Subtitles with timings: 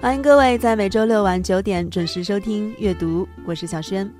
[0.00, 4.10] 欢迎各位在每周六晚九点准时收听阅读，我是小轩。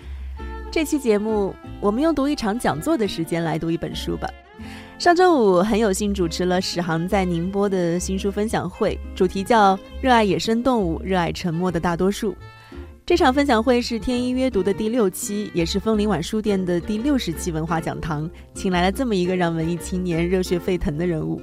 [0.70, 4.28] 这期节目，我们用读一场讲座的时间来读一本书吧。
[4.98, 12.36] 上周五很有幸主持了史航在宁波的新书分享会，主题叫“热爱野生动物，热爱沉默的大多数”。
[13.06, 21.40] 这场分享会是天一阅读的第六期，也是枫林晚书店的第六十期文化讲堂，请来了这么一个让文艺青年热血沸腾的人物。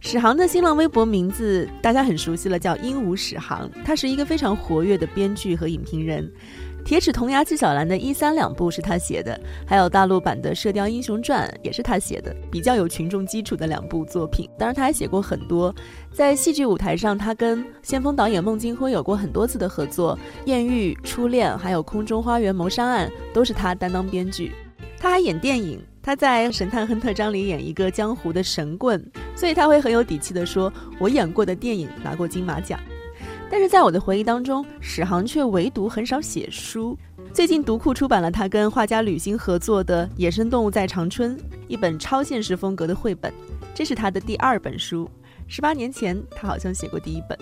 [0.00, 3.68] 史航的新浪微博名字大家很熟悉了，叫鹦鹉史航。
[3.84, 6.30] 他是一个非常活跃的编剧和影评人，
[6.84, 14.48] 《铁齿铜牙纪晓岚》的一三两部是他写的，还有大陆版的《射雕英雄传》也是他写的，比较有群众基础的两部作品。
[14.58, 15.74] 当然，他还写过很多，
[16.12, 20.16] 在戏剧舞台上，他跟先锋导演孟京辉有过很多次的合作，
[20.46, 24.52] 《艳遇》《初恋》还有《空中花园谋杀案》都是他担当编剧。
[24.98, 25.82] 他还演电影。
[26.06, 29.04] 他在《神探亨特章》里演一个江湖的神棍，
[29.34, 32.78] 所以他会很有底气地说：“我演过的电影拿过金马奖。”
[33.50, 36.96] 但是在我的回忆当中，史航却唯独很少写书。
[37.32, 43.34] 最近读库出版了他跟画家吕星合作的《野生动物在长春》，一本超现实风格的绘本，
[43.74, 45.10] 这是他的第二本书。
[45.48, 47.36] 十八年前，他好像写过第一本。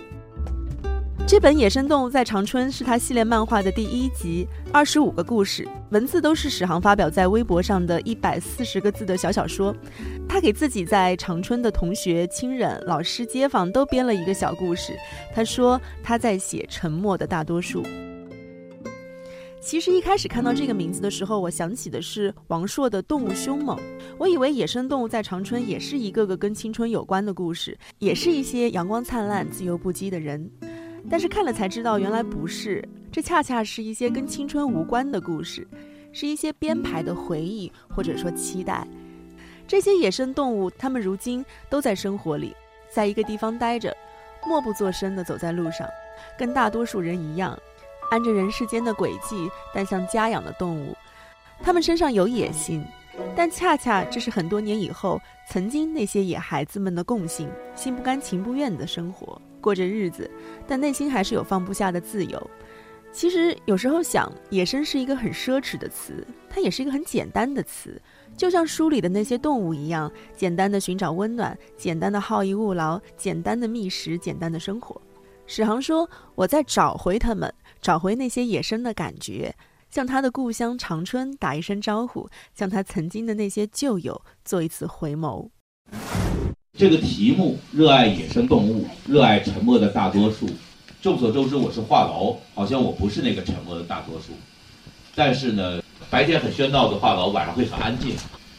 [1.27, 9.75] 这本《野生动物在长春》是他系列漫画的第一集，二十五个故事，文字都是史航发表在微博上的一百四十个字的小小说。
[10.29, 14.93] 他给自己在长春的同学、亲人、老师、街坊都编了一个小故事。
[15.33, 17.83] 他说他在写沉默的大多数。
[19.59, 23.75] 其实一开始看到这个名字的时候，我想起的是王朔的《动物凶猛》，
[24.19, 30.47] 我以为《野生动物在长春》也是一个个跟青春有关的故事，也是一些阳光灿烂、自由不羁的人。
[31.09, 35.67] 但是看了才知道，原来不是，这恰恰是一些跟青春无关的故事，
[36.11, 38.87] 是一些编排的回忆或者说期待。
[39.67, 42.55] 这些野生动物，它们如今都在生活里，
[42.91, 43.95] 在一个地方待着，
[44.45, 45.87] 默不作声地走在路上，
[46.37, 47.57] 跟大多数人一样，
[48.11, 50.95] 按着人世间的轨迹，但像家养的动物。
[51.61, 52.85] 它们身上有野心，
[53.35, 59.41] 但恰恰这是很多年以后，曾经那些野孩子们的共性，心不甘情不愿的生活。
[59.65, 60.29] 过着日子，
[60.67, 62.51] 但内心还是有放不下的自由。
[63.11, 67.99] 其实有时候想，野生是一个很奢侈的词，它也是一个很简单的词，
[68.37, 75.01] 就像书里的那些动物一样，简单的寻找温暖，简单的好逸恶劳，简单的觅食，简单的生活。
[75.47, 77.51] 史航说：“我在找回他们，
[77.81, 79.55] 找回那些野生的感觉，
[79.89, 85.49] 向他的故乡长春打一声招呼，向他曾经的那些旧友做一次回眸。”
[86.77, 90.45] 这个题目，热爱野生动物，热爱沉默的大多数。
[91.01, 94.33] 众所周知，我是话痨，好像我不是那个沉默的大多数。
[95.15, 98.13] 但是呢，白天很喧闹的话痨，晚上会很安静。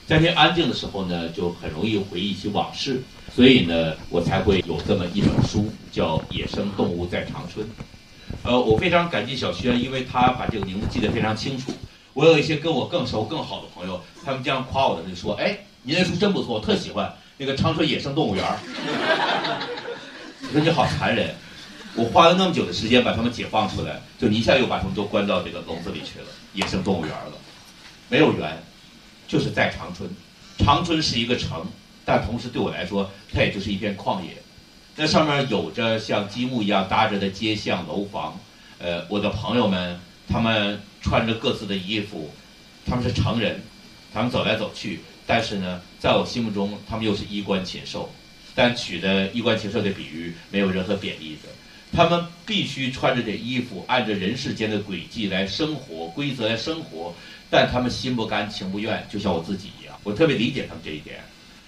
[0.07, 3.03] 在这安静的时候呢，就很容易回忆起往事。
[3.35, 7.67] 所以呢，我才会有这么一本书，叫《野生动物在长春》。
[8.45, 11.71] 呃，我非常感激小轩，因为他把这个名字记得非常清楚。
[12.15, 18.59] 我有一些跟我更熟、更好的朋友，他们经常夸我的，就说：“哎，您那书真不错，我特喜欢。”那个长春野生动物园儿，
[20.43, 21.35] 我说你好残忍！
[21.95, 27.33] 我花了那么久的时间把它们解放出来，就你一下又把它们都关到这个笼子里去了，野生动物园了。
[28.09, 28.63] 没有园，
[29.29, 30.09] 就是在长春。
[30.59, 31.67] 长春是一个城，
[32.07, 34.43] 但同时对我来说，它也就是一片旷野。
[34.95, 38.41] 那上面有着像积木一样搭着的街巷楼房。
[38.79, 42.31] 呃，我的朋友们，他们穿着各自的衣服，
[42.87, 43.63] 他们是成人，
[44.15, 45.01] 他们走来走去。
[45.27, 48.11] 但是呢，在我心目中，他们又是衣冠禽兽，
[48.55, 51.49] 但取的衣冠禽兽的比喻没有任何贬义的。
[51.93, 57.15] 他们必须穿着这衣服，按着人世间的轨迹来生活，规则来生活，
[57.49, 59.99] 但他们心不甘情不愿，就像我自己一样。
[60.03, 61.21] 我特别理解他们这一点。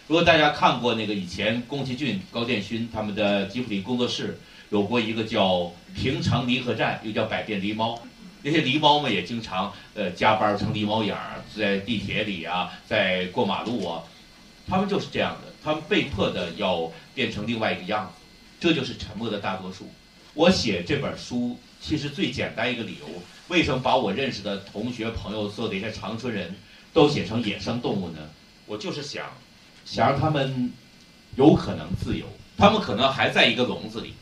[0.07, 4.39] 如果大家看过那个以前宫崎骏、高建勋他们的吉普力工作室
[4.71, 5.55] 有过一个叫
[5.95, 7.95] 《平常离合站》，又叫《百变狸猫》。
[8.43, 14.03] 那些狸猫们也经常呃加班成狸猫眼儿，在地铁里啊，在过马路啊，
[14.67, 18.25] 他们就是这样的，他们被迫的要变成另外一个样子，
[18.61, 19.89] 这就是沉默的大多数。
[20.35, 23.07] 我写这本书其实最简单一个理由，
[23.49, 26.55] 为什么把我认识的同学朋友所有的一些长春人
[26.93, 28.19] 都写成野生动物呢？
[28.67, 29.25] 我就是想，
[29.85, 30.71] 想让他们
[31.35, 32.27] 有可能自由，
[32.57, 34.13] 他们可能还在一个笼子里。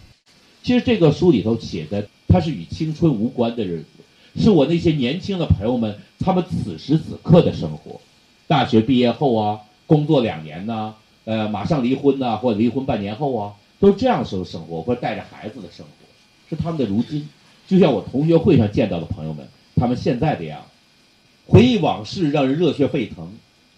[0.62, 3.85] 其实这个书里头写的，它是与青春无关的人，
[4.37, 8.00] 是我那些年轻的朋友们他们此时此刻的生活。
[8.47, 10.94] 大学毕业后啊，工作两年呢，
[11.25, 16.06] 呃，马上离婚呐，或者离婚半年后啊，都这样时候生活，或者带着孩子的生活，
[16.49, 17.29] 是他们的如今。
[17.67, 20.62] 就像我同学会上见到的朋友们，他们现在的样，
[21.47, 23.33] 回忆往事让人热血沸腾。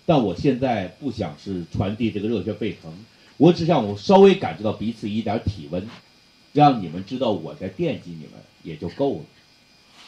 [0.04, 2.92] 但我现在不想是传递这个热血沸腾，
[3.36, 5.86] 我只想我稍微感知到彼此一点体温。
[6.54, 8.32] 让你们知道我在惦记你们
[8.62, 9.20] 也就够了。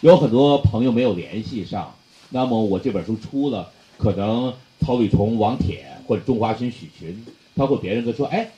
[0.00, 1.94] 有很多朋友没有联系上，
[2.30, 7.22] 那么我这本书出了，可能曹吕崇、王铁或者中华群许群，
[7.54, 8.50] 包括别人都说：“哎，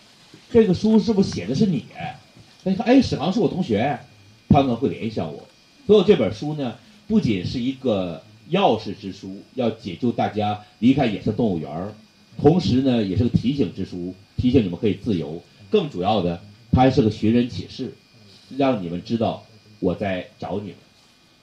[0.52, 1.84] 这个书是不是写的是你？”
[2.62, 3.98] 那你看，哎，史航是我同学，
[4.48, 5.42] 他们会联系上我。
[5.84, 6.76] 所以这本书呢，
[7.08, 8.22] 不仅是一个
[8.52, 11.92] 钥匙之书，要解救大家离开野生动物园儿，
[12.40, 15.42] 同时呢，也是个提醒之书，提醒你们可以自由。
[15.70, 16.40] 更主要的。
[16.74, 17.92] 它还是个寻人启事，
[18.56, 19.44] 让你们知道
[19.78, 20.76] 我在找你们，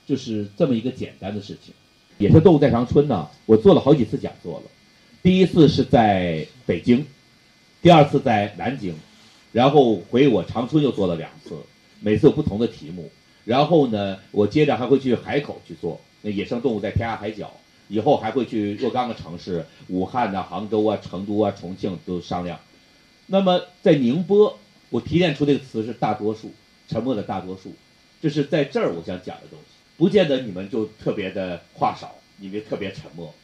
[0.09, 1.71] 就是这么一个简单的事情。
[2.17, 4.63] 野生动物在长春呢，我做了好几次讲座了。
[5.21, 7.05] 第一次是在北京，
[7.79, 8.95] 第二次在南京，
[9.51, 11.55] 然后回我长春又做了两次，
[11.99, 13.11] 每次有不同的题目。
[13.45, 16.01] 然后呢，我接着还会去海口去做。
[16.23, 17.53] 那野生动物在天涯海角，
[17.87, 22.59] 以后还会去若干个城市，武汉呐、杭州啊、成都啊、重庆都商量。
[23.27, 24.57] 那么在宁波。
[24.91, 26.51] 我提炼出这个词是大多数，
[26.87, 27.75] 沉默的大多数，
[28.23, 29.68] 这是在这儿我想讲的东西。
[29.99, 33.35] 不见得你们就特别的话少，你们特别沉默，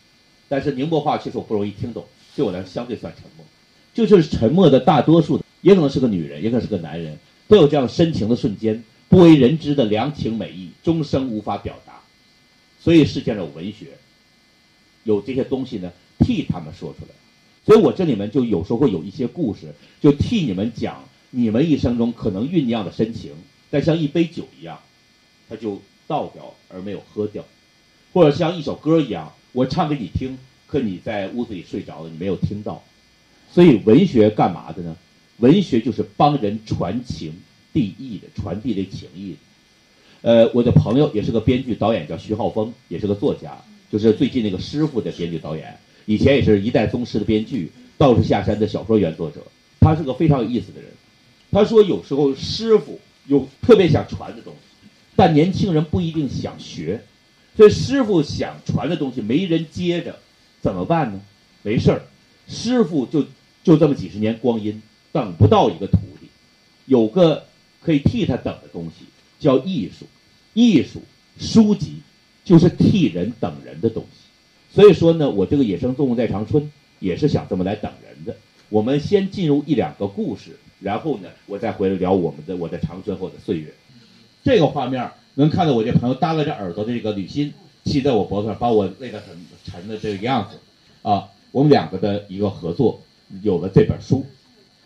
[0.48, 3.46] 但是宁波话其实我不容易听懂，对我来说相对算沉默。
[3.94, 7.20] 就就是沉默的大多数，也可能是个女人，也可能是个男人，
[7.50, 12.00] 都有这样深情的瞬间，不为人知的良情美意，终生无法表达。
[12.80, 13.88] 所以世界上有文学，
[15.04, 17.10] 有这些东西呢，替他们说出来。
[17.66, 21.04] 所以我这里面就有时候会有一些故事，就替你们讲。
[21.32, 23.34] 你们一生中可能酝酿的深情，
[23.70, 24.80] 但像一杯酒一样，
[25.50, 27.44] 它就倒掉而没有喝掉，
[28.14, 30.38] 或者像一首歌一样，我唱给你听，
[30.68, 32.84] 可你在屋子里睡着了，你没有听到。
[33.52, 34.96] 所以文学干嘛的呢？
[35.38, 37.34] 文学就是帮人传情
[37.74, 39.36] 递意的，传递这情意。
[40.22, 43.58] 呃，我的朋友也是个编剧导演，叫徐浩峰，也是个作家，
[43.92, 49.42] 就是最近那个师傅的编剧导演，以前也是一代宗师的编剧，道士下山的小说原作者，
[49.80, 50.90] 他是个非常有意思的人。
[51.52, 54.60] 他说：“有时候师傅有特别想传的东西，
[55.16, 57.02] 但年轻人不一定想学，
[57.56, 60.18] 所以师傅想传的东西没人接着，
[60.62, 61.22] 怎么办呢？
[61.62, 62.02] 没事儿，
[62.48, 63.26] 师傅就
[63.64, 64.82] 就这么几十年光阴，
[65.12, 66.28] 等不到一个徒弟，
[66.86, 67.46] 有个
[67.82, 69.06] 可以替他等的东西，
[69.40, 70.06] 叫艺术。
[70.54, 71.02] 艺术
[71.38, 71.98] 书籍
[72.44, 74.26] 就是替人等人的东西。
[74.74, 78.36] 所以说呢，我这个野生动物在长春也是想这么来等人的。
[78.70, 83.74] 我们先进入一两个故事。”然后呢，我再回来聊我们的我在长春后的岁月。
[84.46, 87.52] 这个画面能看到我这朋友耷拉着耳朵的这个吕欣
[87.84, 90.60] 骑在我脖子上，把我累得很沉的这个样子。
[91.02, 93.02] 啊，我们两个的一个合作，
[93.42, 94.24] 有了这本书。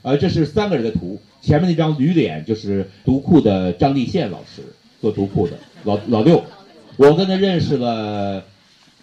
[0.01, 4.63] 呃，这是三个人的图，前面那张驴脸就是读库的张立宪老师
[5.01, 6.43] 做读库的，老老六，
[6.95, 8.45] 我跟他认识了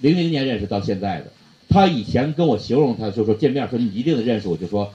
[0.01, 1.27] 零零年认识到现在的。
[1.69, 4.91] 他以前跟我形容他就说见面说你一定得认识我，就说。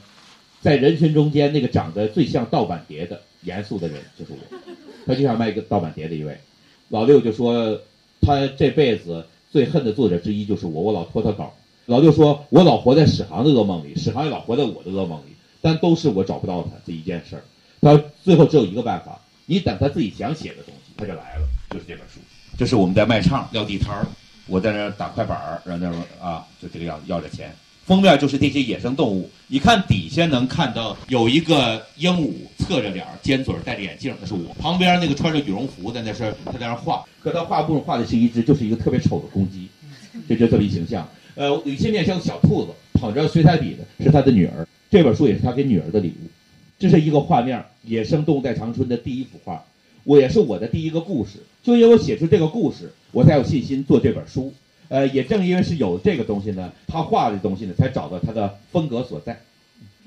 [0.62, 4.38] 在人群中间，那个长得最像盗版碟的严肃的人就是我，
[5.06, 6.38] 他就想卖一个盗版碟的一位。
[6.90, 7.80] 老六就说，
[8.22, 11.54] 他这辈子最恨的作者之一就是我，我老拖他稿。
[11.86, 17.44] 老六说，我老活在史航的噩梦里，史航也老活在我的噩梦里，但都是我找不到他这一件事儿。
[17.82, 22.20] 他最后只有一个办法，你等他自己想写的东西，他就来了，就是这本书。
[22.58, 24.06] 这是我们在卖唱撂地摊儿，
[24.48, 25.88] 我在那儿打快板儿，然后
[26.20, 27.54] 那啊，就这个样子要着钱。
[27.92, 34.54] 封面就是这些野生动物，你看底下能看到有一个鹦鹉侧着脸，尖嘴，戴着眼镜，那是我。
[34.54, 37.04] 旁边那个穿着羽绒服的，那是他在那画。
[37.20, 39.68] 可他画布画的是一只，就是一个特别丑的公鸡，
[40.26, 41.06] 这就这么一形象。
[41.36, 44.66] 呃，有些面像小兔子，捧着水彩笔的是他的女儿。
[44.90, 46.30] 这本书也是他给女儿的礼物。
[46.80, 49.62] 这是一个画面，《野生动物在长春》的第一幅画，
[50.06, 51.44] 我也是我的第一个故事。
[51.62, 54.54] 就因为我写出这个故事，我才有信心做这本书。
[54.92, 59.40] 呃，也正因为是有这个东西呢，他画的东西呢，才找到他的风格所在。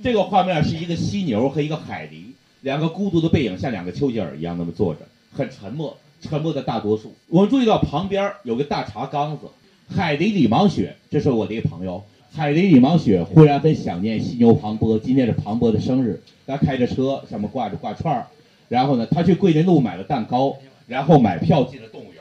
[0.02, 2.24] 这个画面是一个犀牛和一个海狸，
[2.60, 5.00] 两个孤独的背影，像两个丘吉尔一样那么坐着，
[5.32, 7.14] 很沉默，沉默的大多数。
[7.30, 9.46] 我们注意到旁边有个大茶缸子，
[9.88, 12.04] 海狸李芒雪，这是我的一个朋友。
[12.30, 18.26] 海狸李芒雪忽然很想念犀牛庞波，今天是庞波的生日，他开着车，上面挂着挂串儿，
[18.68, 20.54] 然后呢，他去桂林路买了蛋糕，
[20.86, 22.13] 然后买票进了动物园。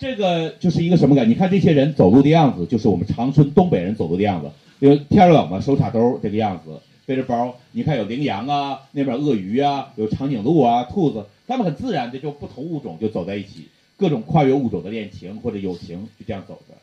[0.00, 1.28] 这个就是一个什么感？
[1.28, 4.50] 你看这些人走路的样子，就是我们长春东北人走路的样子。
[4.78, 7.54] 因为天冷嘛，手插兜这个样子，背着包。
[7.72, 11.26] 你看有羚羊啊，那边鳄鱼啊，有长颈鹿啊，兔子。
[11.46, 16.74] 他们很自然的就不同物种就走在一起，各种跨越物种的恋情或者友情就这样走着。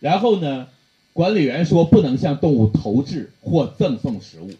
[0.00, 0.66] 然后呢，
[1.12, 4.50] 管理员说不能向动物投掷或赠送食物，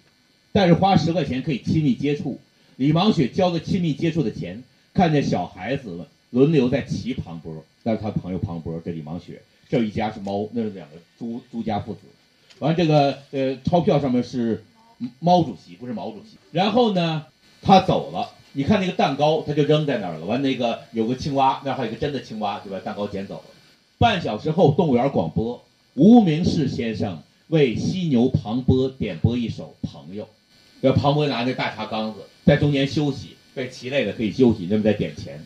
[0.52, 2.38] 但是花十块钱可以亲密接触。
[2.76, 12.00] 李芒雪交了亲密接触的钱，看见小孩子们轮流在骑庞波，那是他朋友庞波，这李芒雪，这一家是猫，那是两个朱朱家父子。
[12.58, 14.64] 完这个呃钞票上面是
[15.20, 16.36] 猫主席，不是毛主席。
[16.50, 17.26] 然后呢，
[17.62, 18.32] 他走了。
[18.52, 20.26] 你看那个蛋糕，他就扔在那儿了。
[20.26, 23.44] 完，那个有个青蛙，那还有个真的青蛙，就把蛋糕捡走了。
[23.98, 25.64] 半小时后，动物园广播：
[25.94, 30.24] 无名氏先生为犀牛庞波点播一首《朋友》。
[30.82, 35.44] 这庞波拿那大茶缸子在中间休息，被骑累了可以休息，那么在点钱。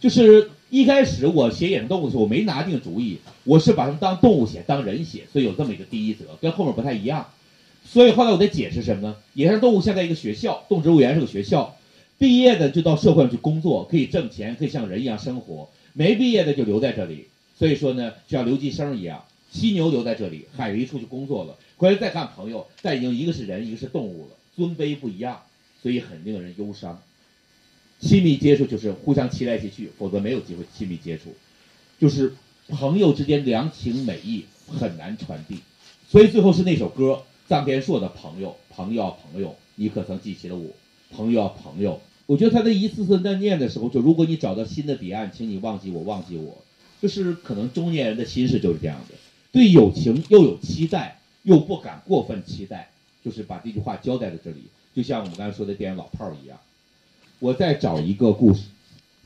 [0.00, 7.26] 就是一开始我写野生动物的时候，我没拿定主意，我是把它们当动物写，当人写，所以有这么一个第一则，跟后面不太一样。
[7.84, 9.16] 所以后来我在解释什么呢？
[9.34, 11.74] 野生动物现在一个学校，动植物园是个学校。
[12.18, 17.26] 毕业的就到社会上去工作，可以挣钱，可以像人一样生活；没毕业的就留在这里。
[17.56, 21.56] 所以说呢，就像留级生一样，犀牛留在这里，海狸出去工作了。
[21.76, 25.40] 回来再看朋友，但已经一个是人，一个是动物了，尊卑不一样，
[25.80, 27.00] 所以很令人忧伤。
[28.00, 31.34] 亲密接触就是互相骑来骑去，否则没有机会亲密接触。
[31.98, 32.34] 就是
[32.68, 35.58] 朋友之间良情美意很难传递，
[36.08, 40.70] 所以最后是那首歌，臧天朔的朋友，朋友啊朋友，你可曾记起了我？
[41.10, 42.00] 朋友啊朋友。
[42.26, 46.62] 我觉得他在一次次在念的时候，就如果你找到新的彼岸，请你忘记我，忘记我，
[47.00, 49.14] 就是可能中年人的心事就是这样的，
[49.50, 52.90] 对友情又有期待，又不敢过分期待，
[53.24, 54.64] 就是把这句话交代在这里，
[54.94, 56.60] 就像我们刚才说的电影《老炮儿》一样。
[57.38, 58.62] 我再找一个故事，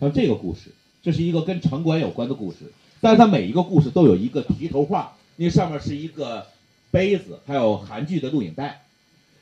[0.01, 0.71] 像这个故事，
[1.03, 6.47] 这是一个跟城管有关的故事，但是它每一个故事都有一个题头画，那上面是一个
[6.91, 8.83] 杯子，还有韩剧的录影带，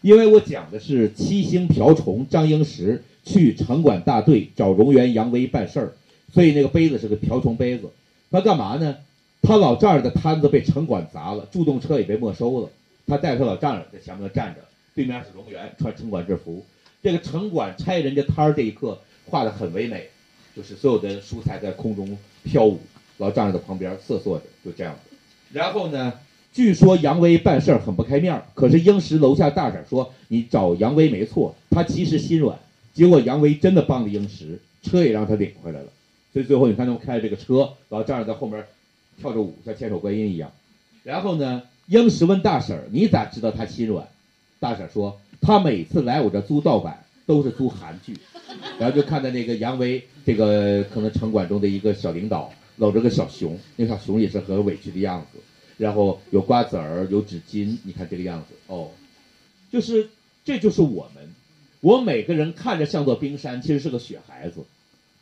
[0.00, 3.05] 因为我讲的是七星瓢虫张英石。
[3.23, 5.93] 去城管大队找荣源杨威办事儿，
[6.33, 7.91] 所以那个杯子是个瓢虫杯子。
[8.31, 8.97] 他干嘛呢？
[9.43, 12.71] 他老丈人的摊子被城管砸了，助动车也被没收了。
[13.07, 14.62] 他带着他老丈人在前面站着，
[14.95, 16.65] 对面是荣源穿城管制服。
[17.02, 20.09] 这个城管拆人家摊儿这一刻画的很唯美，
[20.54, 22.80] 就是所有的蔬菜在空中飘舞，
[23.19, 25.16] 老丈人在旁边瑟瑟着，就这样子。
[25.52, 26.12] 然后呢，
[26.52, 32.59] 据说杨威办事儿很不开面儿，可是英石楼下大婶说你找杨威没错，他其实心软。
[32.92, 35.87] 结果杨威真的帮了英石，车也让他领回来了。
[36.33, 38.64] 所以最后你看他们开着这个车，老丈人在后面
[39.19, 40.52] 跳着舞，像千手观音一样。
[41.02, 44.07] 然后呢，英石问大婶儿：“你咋知道他心软？”
[44.61, 48.16] 大婶说：“他每次来我这租盗版都是租韩剧。
[48.78, 55.38] ”然后就看到那个杨威，这个可能城管中的一个小领导，搂着个小熊，那小熊也是很委屈的样子。
[55.76, 58.90] 然后有瓜子儿，有纸巾，你看这个样子哦，
[59.73, 60.11] 就是
[60.44, 61.28] 这就是我们。
[61.80, 64.64] 我每个人看着像座冰山，其实是个雪孩子，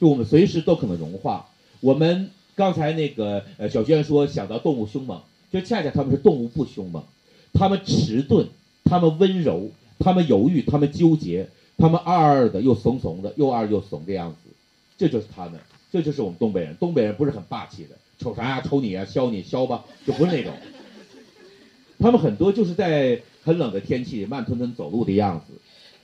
[0.01, 1.47] 就我们随时都可能融化。
[1.81, 5.23] 我们刚才那个呃小娟说想到动物凶猛，
[5.53, 7.05] 就恰恰他们是动物不凶猛，
[7.53, 8.49] 他们迟钝，
[8.83, 14.51] 他们温柔，他们犹豫，他们纠结，他们二二的又怂怂的，又二又怂的样子，
[14.97, 15.61] 这就是他们，
[15.93, 16.77] 这就是我们东北人。
[16.77, 18.61] 东北人不是很霸气的，瞅啥呀？
[18.61, 19.05] 瞅你呀？
[19.05, 20.53] 削你削吧，就不是那种。
[21.99, 25.55] 他们很多就是在很冷的天气慢吞吞走路的样子。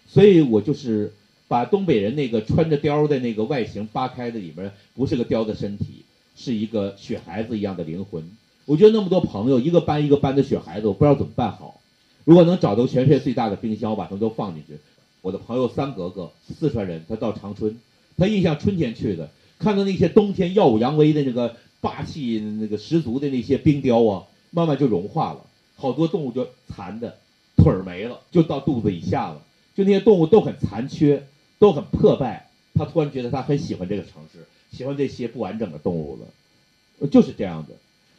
[0.06, 1.12] 所以我就是
[1.48, 6.04] 把东北人那个穿着貂的那个外形扒开的里面，不是个貂的身体，
[6.36, 8.28] 是一个雪孩子一样的灵魂。
[8.64, 11.80] 我觉得那么多朋友，一个班一个班的雪孩子，我不知道怎么办好。
[12.24, 14.78] 如果能找到全世界最大的冰箱，我把它们都放进去。
[15.20, 17.78] 我的朋友三格格，四川人，他到长春，
[18.16, 27.18] 他印象春天去的，看到那些冬天耀武扬威的那个霸气那个十足的那些冰雕啊，慢慢就融化了，好多动物就残的，
[27.56, 29.42] 腿儿没了，就到肚子以下了。
[29.74, 31.26] 就那些动物都很残缺，
[31.58, 32.48] 都很破败。
[32.74, 37.74] 他突然觉得他很喜欢这个城市，喜欢这些不完整的动物了，就是这样的。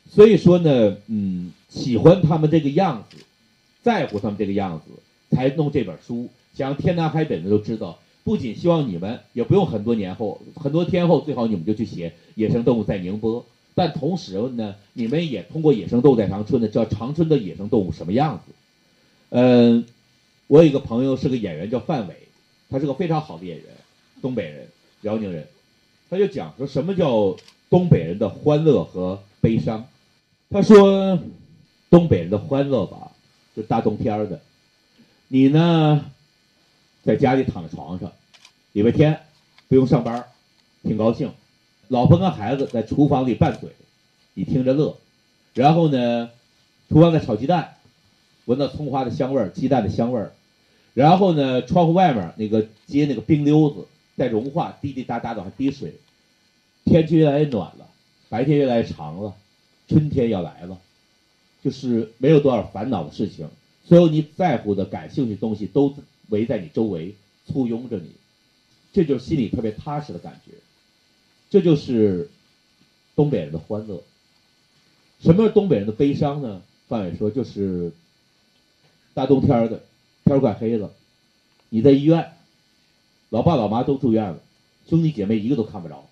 [0.09, 3.17] 所以说呢，嗯，喜欢他们这个样子，
[3.85, 6.29] 在乎他们这个样子，才弄这本书。
[6.55, 13.41] 想天南海北的都知道，不仅希望你们，也不用很多年后、很多天后，最好你们就去写《野生动物在宁波》。
[13.75, 18.53] 但同时呢，你们也通过《野生动物在长春》呢，知道长春的野生动物什么样子。
[19.29, 19.85] 嗯。
[20.47, 22.15] 我有一个朋友是个演员，叫范伟，
[22.69, 23.65] 他是个非常好的演员，
[24.21, 24.67] 东北人，
[25.01, 25.47] 辽宁人。
[26.07, 27.35] 他就讲说什么叫
[27.67, 29.85] 东北人的欢乐和悲伤。
[30.51, 31.17] 他说，
[31.89, 33.04] 东北人的欢乐吧，
[33.55, 34.41] 就大冬天的，
[35.27, 36.05] 你呢，
[37.03, 38.11] 在家里躺在床上，
[38.73, 39.21] 礼拜天
[39.67, 40.25] 不用上班，
[40.83, 41.31] 挺高兴，
[41.87, 43.69] 老婆跟孩子在厨房里拌嘴，
[44.33, 44.97] 你听着乐。
[45.53, 46.29] 然后呢，
[46.89, 47.71] 厨房在炒鸡蛋。
[48.45, 50.31] 闻到葱花的香味儿，鸡蛋的香味儿，
[50.93, 55.95] 然后呢，窗户外面那个接那个冰溜子，在融化，滴滴答答的往下滴水。
[56.83, 57.87] 天气越来越暖了，
[58.29, 59.33] 白天越来越长了，
[59.87, 60.77] 春天要来了，
[61.65, 63.49] 就是没有多少烦恼的事情，
[63.83, 65.95] 所有你在乎的、感兴趣的东西都
[66.29, 67.15] 围在你周围，
[67.47, 68.11] 簇拥着你，
[68.93, 70.51] 这就是心里特别踏实的感觉。
[71.49, 72.29] 这就是
[73.15, 74.03] 东北人的欢乐。
[75.19, 76.61] 什么是东北人的悲伤呢？
[76.87, 77.91] 范伟说，就是
[79.15, 79.81] 大冬天的，
[80.23, 80.93] 天快黑了，
[81.69, 82.31] 你在医院，
[83.29, 84.39] 老爸老妈都住院了，
[84.87, 86.07] 兄弟姐妹一个都看不着，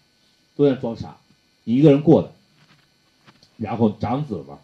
[0.56, 1.18] 都在装傻，
[1.64, 2.32] 你一个人过的。
[3.58, 4.58] 然后长子嘛，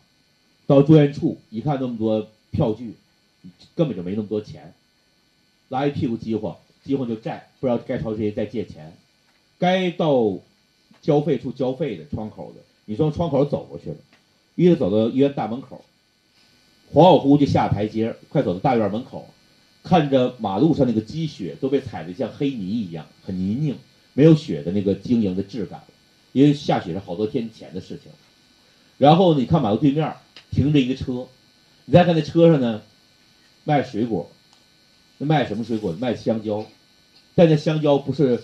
[0.70, 2.94] 到住院处一看那么多票据，
[3.74, 4.72] 根本就没那么多钱，
[5.68, 8.94] 拉一屁股饥荒，饥荒就债，不知道该朝谁再借钱，
[9.58, 10.38] 该到
[11.02, 13.96] 交费处交费的窗口的，你从窗口走过去了。
[14.54, 15.84] 一直走到医院大门口，
[16.94, 19.28] 恍恍惚惚就下台阶，快走到大院门口，
[19.82, 23.74] 看着马路上那个积雪都被踩得像黑泥一样，很泥泞，
[24.14, 25.82] 没有雪的那个晶莹的质感。
[26.32, 28.12] 因为下雪是好多天前的事情。
[29.00, 30.14] 然后你看马路对面
[30.52, 31.28] 停着一个车，
[31.86, 32.82] 你再看那车上呢，
[33.64, 34.30] 卖水果，
[35.18, 35.94] 那卖什么水果？
[35.94, 36.66] 卖香蕉，
[37.36, 38.44] 但那香蕉不是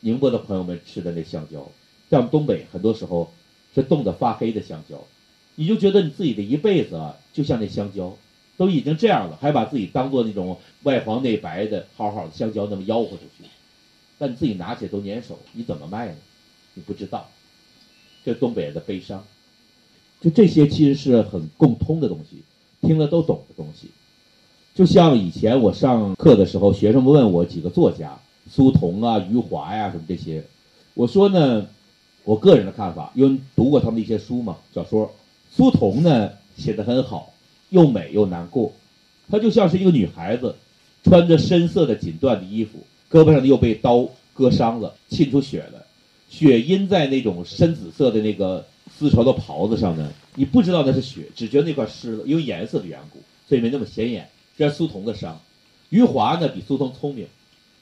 [0.00, 1.70] 宁波的朋友们吃的那香蕉，
[2.08, 3.32] 在我们东北很多时候
[3.74, 5.04] 是冻得发黑的香蕉。
[5.54, 8.16] 你就觉得你自己的一辈子啊，就像那香蕉，
[8.56, 13.44] 都已经这样了，还把自己当做那种外黄内白的好好的香蕉那么吆喝出去，
[14.18, 16.14] 但你自己拿起来都粘手，你怎么卖呢？
[16.74, 17.28] 你不知道，
[18.24, 19.26] 这东北人的悲伤，
[20.22, 22.42] 就这些其实是很共通的东西，
[22.80, 23.88] 听了都懂的东西。
[24.74, 30.44] 就像以前我上课的时候，学生们问我几个作家，苏童啊、余华呀什么这些，
[30.94, 31.66] 我说呢，
[32.24, 35.12] 我个人的看法，因为读过他们的一些书嘛，小说。
[35.50, 37.34] 苏童呢写的很好，
[37.68, 38.72] 又美又难过，
[39.28, 40.54] 她就像是一个女孩子，
[41.02, 42.78] 穿着深色的锦缎的衣服，
[43.10, 45.82] 胳膊上又被刀割伤了，沁出血来，
[46.30, 48.64] 血印在那种深紫色的那个
[48.98, 54.28] 丝绸的袍子上呢，你不知道那是血，只觉得那块湿了，因为颜色的缘故，所以没那么显眼。
[54.56, 55.40] 这是苏童的伤。
[55.88, 57.26] 余华呢比苏童聪明，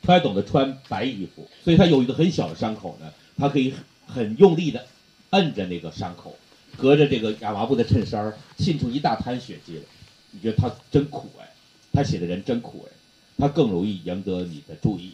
[0.02, 3.74] 他还懂得穿白衣服，所以他有一个很小的伤口呢，他可以
[4.06, 4.86] 很用力的
[5.30, 6.36] 摁着那个伤口。
[6.76, 9.82] 隔着这个亚麻布的衬衫沁出一大滩血迹来，
[10.30, 11.50] 你觉得他真苦哎，
[11.92, 12.92] 他写的人真苦哎，
[13.36, 15.12] 他更容易赢得你的注意。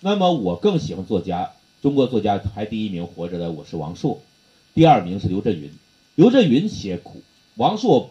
[0.00, 1.50] 那么我更喜欢作家，
[1.82, 4.22] 中国作家排第一名活着的我是王朔，
[4.76, 5.72] 第二名是刘震云。
[6.16, 7.22] 刘震云写苦，
[7.54, 8.10] 王朔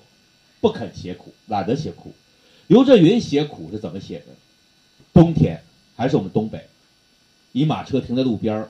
[0.62, 2.12] 不肯写苦，懒得写苦。
[2.66, 4.26] 刘震云写苦是怎么写的？
[5.14, 5.62] 冬天
[5.96, 6.66] 还是我们东北，
[7.52, 8.70] 一马车停在路边儿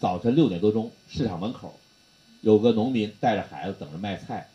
[0.00, 1.74] 早晨六点多钟，市场门口。
[2.42, 4.50] 有个农民带着孩子等着卖菜，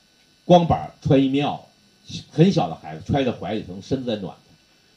[0.46, 1.62] 光板穿一棉袄，
[2.30, 4.38] 很小的孩子揣在怀里头，身子在暖。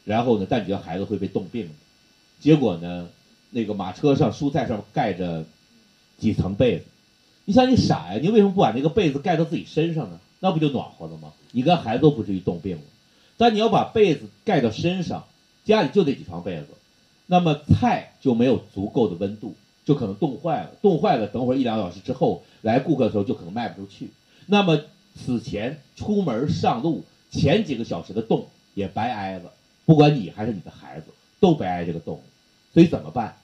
[0.05, 1.71] 然后呢，但觉得孩子会被冻病。
[2.39, 3.09] 结果呢，
[3.49, 5.47] 那个马车上蔬菜上盖着
[6.19, 6.85] 几层被子。
[7.51, 8.21] 你想你傻呀？
[8.23, 10.21] 你为什么不把那个被子盖到自己身上呢？
[10.39, 11.33] 那不就暖和了吗？
[11.51, 12.83] 你跟孩子都不至于冻病了。
[13.37, 15.25] 但你要把被子盖到身上，
[15.65, 16.69] 家里就这几床被子，
[17.27, 19.57] 那么菜就没有足够的温度。
[19.85, 24.11] 就可能冻坏了，冻坏了，等会儿一两个小时之后来顾客的时候就可能卖不出去。
[24.47, 24.81] 那么
[25.17, 29.51] 此前出门上路前几个小时的冻也白挨了，
[29.87, 31.07] 不管你还是你的孩子
[31.41, 32.21] 都白挨这个冻。
[32.73, 33.35] 所以怎么办？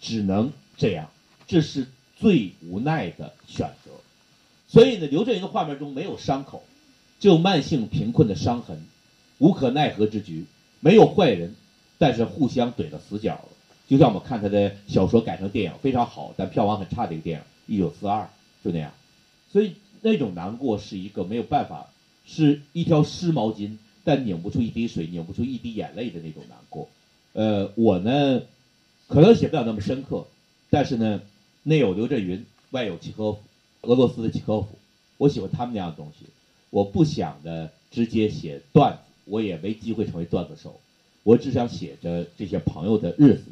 [0.00, 1.10] 只能这样，
[1.48, 3.90] 这是最无奈的选择。
[4.66, 6.62] 所以呢，刘震云的画面中没有伤口，
[7.20, 8.84] 只有慢性贫困的伤痕，
[9.38, 10.44] 无可奈何之局。
[10.80, 11.54] 没有坏人，
[11.98, 13.48] 但是互相怼到死角了。
[13.88, 18.20] 就像我们看他的小说改成电影非常好，但票房很差的一个电影《一九四二》，
[18.64, 18.92] 就那样。
[19.50, 21.86] 所以那种难过是一个没有办法，
[22.26, 26.88] 是一条湿毛巾，但拧不出一滴水，拧不出一滴眼泪的那种难过。
[27.32, 28.42] 呃，我呢，
[29.08, 30.26] 可能写不了那么深刻，
[30.70, 31.22] 但是呢，
[31.68, 33.40] 内有刘震云，外有契诃夫，
[33.82, 34.68] 俄罗斯的契诃夫，
[35.18, 36.24] 我喜欢他们那样的东西。
[36.70, 40.80] 我不想的直接写段子，我也没机会成为段子手，
[41.24, 43.42] 我只想写着这些朋友的日子。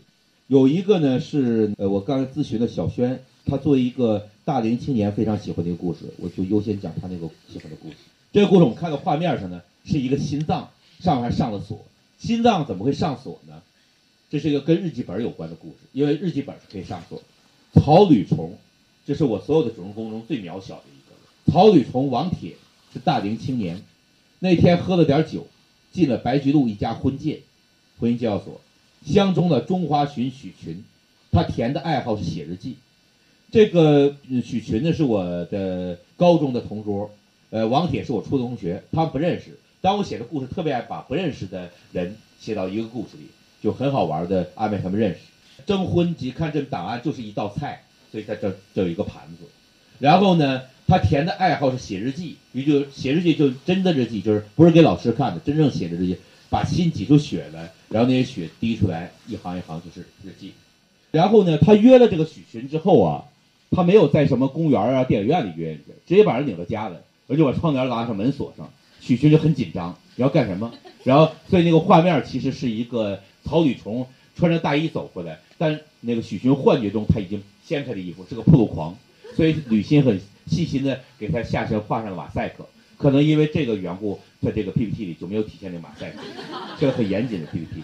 [0.47, 7.97] 有一个呢是呃，我刚才咨询的小轩，他作为一个大龄青年非常喜欢的一个故事，我就优先讲他那个喜欢的故事。
[8.33, 11.85] 这个故事我们看到画面上呢，是一个心脏上面还上了锁。
[12.19, 13.61] 心脏怎么会上锁呢？
[14.31, 17.23] 这是一个跟日记本有关的故事，因为日记本是可以上锁。
[17.77, 18.59] 草履虫，
[19.07, 21.53] 这是我所有的主人公中最渺小的一个。
[21.53, 22.57] 草履虫王铁
[22.93, 23.81] 是大龄青年，
[24.41, 25.47] 那天喝了点酒，
[25.93, 27.43] 进了白菊路一家婚介，
[28.01, 28.61] 婚姻介绍所。
[29.05, 30.83] 相中的中华鲟许群，
[31.31, 32.77] 他填的爱好是写日记。
[33.53, 37.11] 这个许群呢是我的高中的同桌，
[37.51, 39.57] 呃，王铁是我初中同学，他们不认识。
[39.81, 43.29] 当我写的故事特别爱把不认识的人写到一个故事里，
[43.63, 45.19] 就很好玩的安排他们认识。
[45.65, 49.47] 征婚及看这档案就是一道菜，所以在这这有一个盘子。
[49.99, 56.19] 然后呢，他填的爱好是写日记，也就写日记就真的日记，就是不是给老师看的，真正写的日记，
[56.51, 60.53] 把心挤出血来，然后那些血滴出来，一行一行就是日记。
[61.11, 63.25] 然后呢，他约了这个许群之后啊，
[63.71, 66.97] 他没有在什么公园啊、电影院里约人家，直接把人领到家来，
[67.29, 68.71] 而且把窗帘拉上，门锁上。
[69.01, 70.73] 许群就很紧张，你要干什么？
[71.05, 78.97] 然后所以那个画面其实是一个草履虫穿着大衣走过来，但那个许群幻觉中他已经掀开了衣服，是个铺路狂，
[79.35, 82.67] 所以吕欣很细心的给他下身画上了马赛克。
[82.97, 86.19] 可能因为这个缘故，在这个 PPT 里就没有体现那马赛克，
[86.81, 87.83] 这个很严谨的 PPT。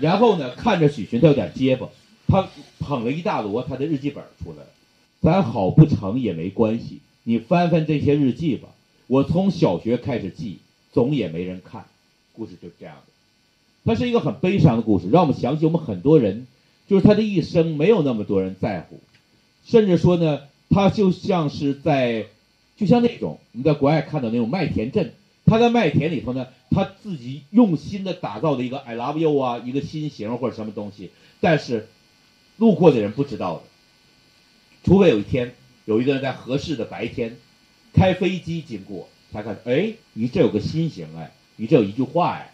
[0.00, 1.88] 然后呢，看着许群他有点结巴，
[2.26, 4.64] 他捧了一大摞他的日记本出来，
[5.20, 8.68] 咱好不成也没关系，你翻翻这些日记吧。
[9.06, 10.58] 我从小学开始记，
[10.90, 11.84] 总也没人看，
[12.32, 13.11] 故事就这样的。
[13.84, 16.46] 它是一个很悲伤的故事，让我们想起我们很多人，
[16.86, 19.00] 就是他的一生没有那么多人在乎，
[19.64, 20.40] 甚至说呢，
[20.70, 22.26] 他就像是在，
[22.76, 25.12] 就像那种我们在国外看到那种麦田镇，
[25.44, 31.88] 他在麦田里头呢，他自己用心的打造的一个 I love you 啊，一个心形或者什么东西，但是
[32.56, 33.62] 路过的人不知道的，
[34.84, 37.36] 除非有一天有一个人在合适的白天。
[37.94, 42.51] 开飞机经过，他看，哎，你这有个心形，哎，你这有一句话，哎，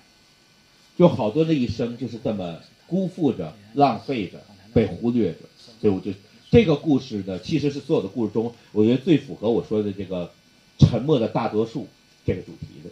[0.99, 2.59] 就好多的一生就是这么
[2.89, 4.43] 辜负着、浪费着、
[4.75, 5.39] 被忽略着，
[5.81, 6.11] 所以我就
[6.51, 10.31] 这个故事呢，其实是所有的故事中，我觉得最符合我说的这个
[10.79, 11.87] 沉默的大多数
[12.27, 12.91] 这个主题的。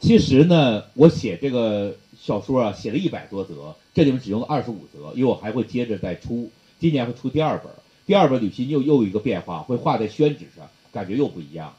[0.00, 7.70] 其实呢，我写这个小说啊，写了一百多则，这里面只用了二十五则，因为我还会接着再出，今年会出第二本，
[8.06, 10.68] 第二本旅行又又一个变化，会画在宣纸上。
[10.92, 11.74] 感觉又不一样，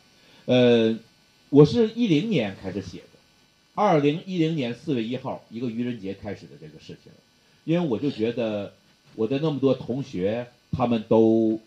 [0.45, 0.97] 呃，
[1.51, 3.12] 我是一零年开始写的，
[3.75, 7.11] 二零一零年四月一号一个愚人节开始的这个事情，
[7.63, 8.73] 因为我就觉得
[9.15, 11.59] 我的那么多同学他们都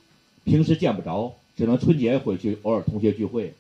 [0.45, 3.55] 平时见不着，只能春节回去偶尔同学聚会，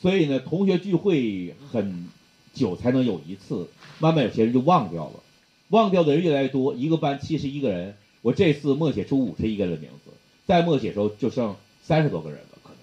[0.00, 2.08] 所以呢，同学聚会很
[2.52, 3.68] 久才能有一次，
[4.00, 5.22] 慢慢有些人就忘掉了，
[5.68, 10.10] 忘掉的人越来越多，一个班七十一个人，我这次默写出五十一个人的名字，
[10.44, 12.58] 再默写时候就剩三十多个人了。
[12.64, 12.78] 可能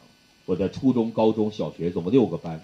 [0.46, 2.62] 我的初中、高中小学总共六个班，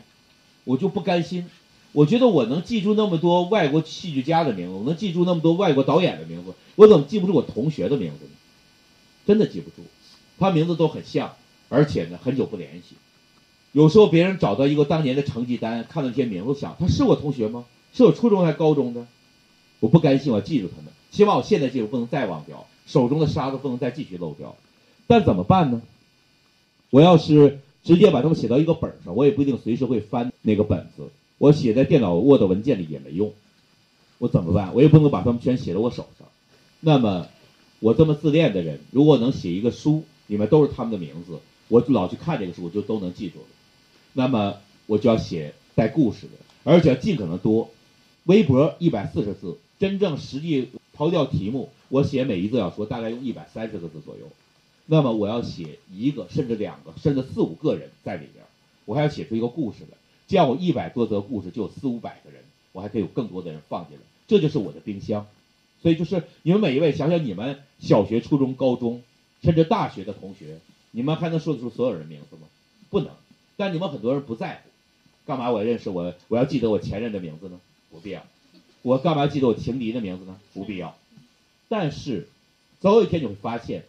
[0.64, 1.50] 我就不甘心。
[1.92, 8.32] 我觉得我能记住那么多外国戏剧家的名字，我能记住那么多外国导演的名字，我怎么记不住我同学的名字呢？
[9.26, 9.88] 真的记不住，
[10.38, 11.34] 他名字都很像，
[11.68, 12.96] 而且呢很久不联系。
[13.72, 17.66] 有时候别人找到一个当年的成绩单，看到这些名字，想他是我同学吗？
[17.94, 19.08] 是我初中还是高中的？
[19.80, 22.68] 我不甘心，我要记住他们，起码我现在记住，不能再忘掉。
[22.86, 24.56] 手中的沙子不能再继续漏掉。
[25.08, 25.82] 但怎么办呢？
[26.92, 27.62] 我要是。
[27.82, 31.10] 直接把它们写到一个本上，我也不一定随时会翻那个本子。
[31.40, 33.34] 我写在电脑 Word 文件里也没用，
[34.20, 34.76] 我怎么办？
[34.76, 36.28] 我也不能把它们全写在我手上。
[36.82, 37.28] 那么，
[37.80, 43.46] 我这么自恋的人，如果能写一个书，里面都是他们的名字，我就老去看这个书，我就都能记住了。
[44.14, 46.34] 那么，我就要写带故事的，
[46.66, 47.70] 而且尽可能多。
[48.26, 54.28] 微博一百四十字，真正实际抛掉题目，我写每一字要说，大概用一百三十个字左右。
[54.86, 58.44] 那么我要写一个，甚至两个，甚至四五个人在里边，
[58.84, 59.98] 我还要写出一个故事来。
[60.30, 64.04] 这样我一百多则故事就有四五百个人，我还可以有更多的人放进来。
[64.28, 65.28] 这就是我的冰箱。
[65.82, 69.02] 所以就是你们每一位想想，你们小学、初中、高中，
[69.44, 70.60] 甚至大学的同学，
[70.92, 72.44] 你们还能说得出所有人名字吗？
[72.90, 73.10] 不能。
[73.58, 74.70] 但你们很多人不在乎，
[75.26, 76.14] 干嘛我认识我？
[76.30, 77.60] 我要记得我前任的名字呢？
[77.92, 78.24] 不必要。
[78.84, 80.40] 我干嘛记得我情敌的名字呢？
[80.54, 80.96] 不必要。
[81.68, 82.30] 但是，
[82.80, 83.84] 总有一天你会发现。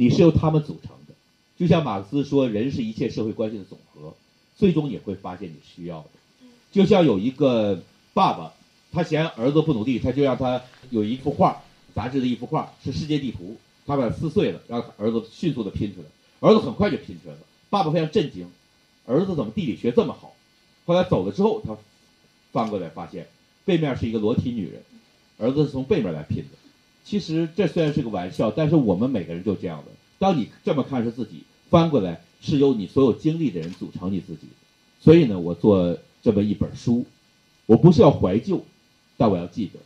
[0.00, 1.14] 你是由他们组成的，
[1.56, 4.14] 就像马克思说，人是一切社会关系的总和，
[4.58, 6.08] 最终也会发现你需要的。
[6.70, 7.80] 就像有一个
[8.12, 8.52] 爸爸，
[8.92, 11.62] 他嫌儿子不努力，他就让他有一幅画，
[11.94, 16.06] 杂志的一幅画是世界地图，他把它撕碎了，让儿子迅速的拼出来，
[16.40, 17.40] 儿子很快就拼出来了。
[17.70, 18.50] 爸爸非常震惊，
[19.06, 20.34] 儿子怎么地理学这么好？
[20.84, 21.76] 后来走了之后，他
[22.52, 23.28] 翻过来发现
[23.64, 24.82] 背面是一个裸体女人，
[25.38, 26.58] 儿子是从背面来拼的。
[27.04, 29.92] 其实这虽然是个玩笑，但是我们每个人就这样的。
[30.18, 34.48] 当你这么看是自己，翻过来是由你所有经历的人组成你自己。
[35.00, 37.06] 所以呢，我做这么一本书，
[37.66, 38.64] 我不是要怀旧，
[39.16, 39.78] 但我要记得，